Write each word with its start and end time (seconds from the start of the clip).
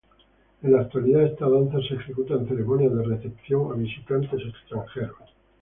En 0.63 0.71
la 0.71 0.79
actualidad, 0.81 1.21
esta 1.21 1.47
danza 1.47 1.77
se 1.87 1.93
ejecuta 1.93 2.33
en 2.33 2.47
ceremonias 2.47 2.91
de 2.97 3.03
recepción 3.03 3.71
a 3.71 3.75
visitantes 3.75 4.41
extranjeros. 4.47 5.29